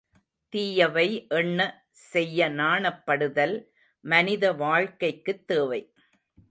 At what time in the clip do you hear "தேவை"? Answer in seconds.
5.47-5.81